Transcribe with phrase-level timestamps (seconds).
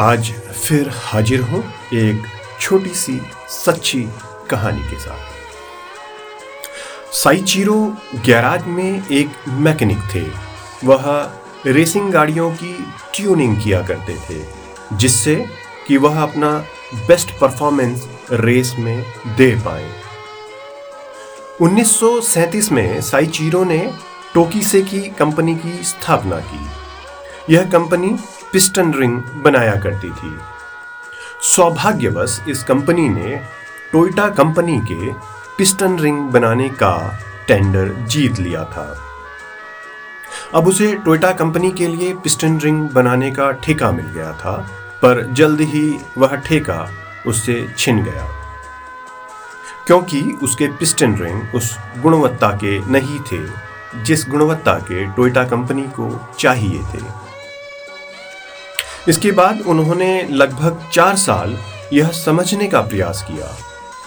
[0.00, 1.64] आज फिर हाजिर हो
[1.94, 2.22] एक
[2.60, 4.08] छोटी सी सच्ची
[4.50, 5.32] कहानी के साथ।
[7.12, 10.22] साइचीरो गैराज में एक मैकेनिक थे।
[10.86, 11.04] वह
[11.66, 14.44] रेसिंग गाड़ियों की ट्यूनिंग किया करते थे,
[14.92, 15.46] जिससे
[15.88, 16.64] कि वह अपना
[17.08, 19.04] बेस्ट परफॉर्मेंस रेस में
[19.36, 19.90] दे पाए।
[21.60, 23.92] 1937 में साइचीरो ने
[24.34, 26.66] टोकीसे की कंपनी की स्थापना की।
[27.54, 28.16] यह कंपनी
[28.54, 30.38] पिस्टन रिंग बनाया करती थी।
[31.42, 33.40] सौभाग्यवश इस कंपनी ने
[33.92, 35.12] टोयोटा कंपनी के
[35.58, 37.18] पिस्टन रिंग बनाने का
[37.48, 39.00] टेंडर जीत लिया था।
[40.54, 44.70] अब उसे टोयोटा कंपनी के लिए पिस्टन रिंग बनाने का ठेका मिल गया था,
[45.02, 46.90] पर जल्द ही वह ठेका
[47.26, 48.28] उससे छिन गया।
[49.86, 53.48] क्योंकि उसके पिस्टन रिंग उस गुणवत्ता के नहीं थे,
[54.02, 57.23] जिस गुणवत्ता के टोयोटा कंपनी को चाहिए थे।
[59.08, 61.58] इसके बाद उन्होंने लगभग चार साल
[61.92, 63.56] यह समझने का प्रयास किया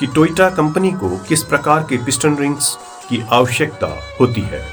[0.00, 2.78] कि टोयोटा कंपनी को किस प्रकार के पिस्टन रिंग्स
[3.08, 4.66] की आवश्यकता होती है।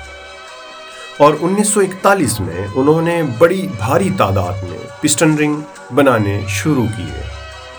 [1.22, 7.23] और 1941 में उन्होंने बड़ी भारी तादाद में पिस्टन रिंग बनाने शुरू किए,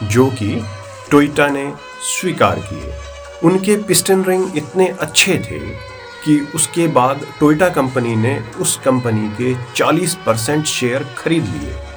[0.08, 0.64] जो कि
[1.10, 2.94] टोयोटा ने स्वीकार किए।
[3.44, 5.58] उनके पिस्टन रिंग इतने अच्छे थे
[6.24, 11.91] कि उसके बाद टोयोटा कंपनी ने उस कंपनी के 40 परसेंट शेयर खरीद लिए।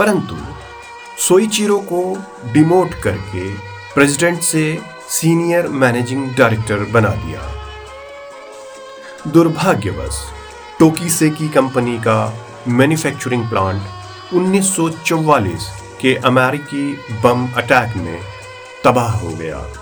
[0.00, 0.36] परंतु
[1.18, 3.50] सोईचिरो को डिमोट करके
[3.94, 7.42] प्रेसिडेंट से सीनियर मैनेजिंग डायरेक्टर बना दिया।
[9.30, 10.20] दुर्भाग्यवश,
[10.78, 13.82] टोकीसे की कंपनी का मैन्युफैक्चरिंग प्लांट
[14.34, 15.68] 1944
[16.00, 18.20] के अमेरिकी बम अटैक में
[18.84, 19.72] तबाह हो गया।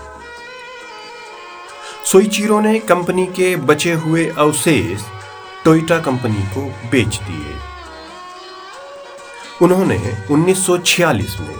[2.05, 5.01] सोईचिरो ने कंपनी के बचे हुए अवशेष
[5.65, 7.78] टोयोटा कंपनी को बेच दिए।
[9.61, 11.55] उन्होंने 1946 में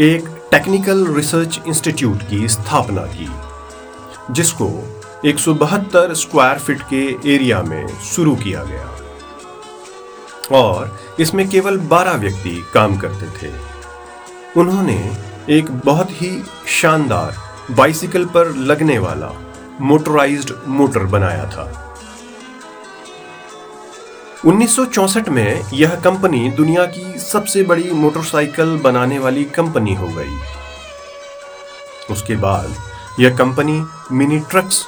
[0.00, 3.30] एक टेक्निकल रिसर्च इंस्टीट्यूट की स्थापना की,
[4.30, 8.90] जिसको एक सौ बहत्तर स्क्वायर फीट के एरिया में शुरू किया गया।
[10.52, 13.52] और इसमें केवल 12 व्यक्ति काम करते थे।
[14.56, 15.16] उन्होंने
[15.50, 17.36] एक बहुत ही शानदार
[17.74, 19.32] बाइसिकल पर लगने वाला
[19.80, 21.87] मोटराइज्ड मोटर बनाया था।
[24.46, 30.38] 1964 में यह कंपनी दुनिया की सबसे बड़ी मोटरसाइकिल बनाने वाली कंपनी हो गई।
[32.10, 32.76] उसके बाद
[33.20, 33.80] यह company
[34.12, 34.84] mini trucks,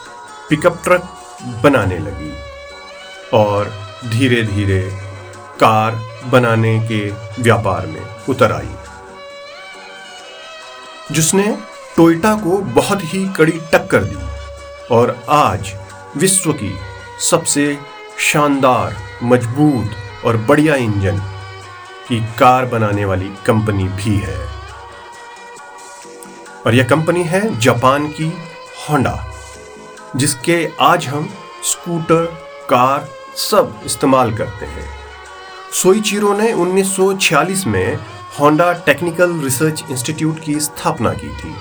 [0.51, 1.09] pickup truck
[1.63, 2.33] बनाने लगी
[3.33, 3.73] और
[4.09, 4.81] धीरे धीरे
[5.61, 6.01] कार
[6.31, 7.01] बनाने के
[7.43, 8.75] व्यापार में उतर आई,
[11.13, 11.57] जिसने
[11.97, 14.27] टोयोटा को बहुत ही कड़ी टक्कर दी
[14.91, 15.75] और आज
[16.17, 16.75] विश्व की
[17.31, 17.79] सबसे
[18.21, 19.91] शानदार, मज़बूत
[20.25, 21.19] और बढ़िया इंजन
[22.09, 24.49] की कार बनाने वाली कंपनी भी है।
[26.67, 28.33] और यह कंपनी है जापान की
[28.91, 29.33] होंडा,
[30.17, 31.31] जिसके आज हम
[31.65, 32.27] स्कूटर,
[32.71, 34.91] कार सब इस्तेमाल करते हैं।
[35.73, 37.97] सोईचिरो ने 1946 में
[38.41, 41.55] होंडा टेक्निकल रिसर्च इंस्टीट्यूट की स्थापना की थी,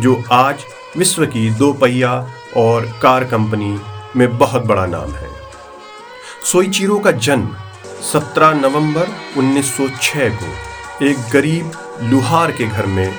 [0.00, 0.56] जो आज
[0.96, 3.80] विश्व की दो पहिया और कार कंपनी
[4.16, 5.45] में बहुत बड़ा नाम है।
[6.52, 7.56] सोईचिरो का जन्म
[8.02, 13.14] 17 नवंबर 1906 को एक गरीब लुहार के घर में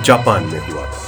[0.00, 1.02] जापान में हुआ था।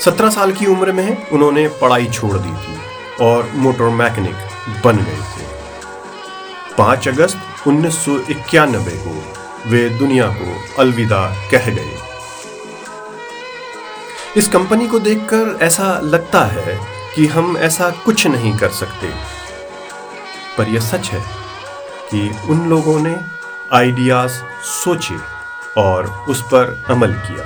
[0.00, 2.78] सत्रह साल की उम्र में उन्होंने पढ़ाई छोड़ दी थी
[3.24, 4.34] और मोटर मैकेनिक
[4.84, 5.44] बन गए थे।
[6.78, 9.34] 5 अगस्त 1991 को
[9.70, 11.98] वे दुनिया को अलविदा कह गए।
[14.36, 16.80] इस कंपनी को देखकर ऐसा लगता है
[17.16, 19.39] कि हम ऐसा कुछ नहीं कर सकते।
[20.60, 21.20] पर यह सच है
[22.10, 23.14] कि उन लोगों ने
[23.72, 24.32] आइडियाज़
[24.64, 25.16] सोचे
[25.80, 27.44] और उस पर अमल किया।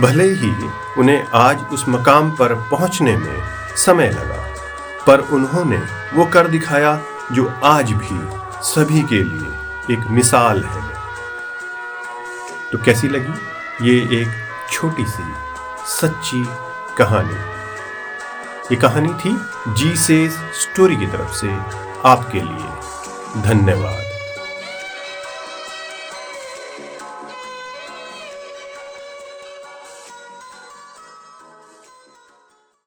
[0.00, 0.50] भले ही
[0.98, 3.42] उन्हें आज उस मकाम पर पहुँचने में
[3.76, 4.38] समय लगा,
[5.06, 5.78] पर उन्होंने
[6.14, 6.98] वो कर दिखाया
[7.32, 8.18] जो आज भी
[8.64, 10.82] सभी के लिए एक मिसाल है।
[12.72, 14.28] तो कैसी लगी ये एक
[14.72, 15.32] छोटी सी
[15.90, 16.44] सच्ची
[16.98, 17.38] कहानी?
[18.72, 19.36] ये कहानी थी
[19.74, 20.18] जी से
[20.60, 21.48] स्टोरी की तरफ़ से।
[22.04, 24.09] आपके लिए। धन्यवाद।